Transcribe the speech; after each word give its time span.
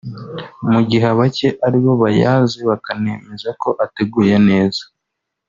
mu 0.71 0.79
gihe 0.89 1.05
abake 1.13 1.47
ari 1.65 1.77
bo 1.83 1.93
bayazi 2.03 2.59
bakanemeza 2.69 3.49
ko 3.61 3.69
ateguye 3.85 4.35
neza 4.47 4.83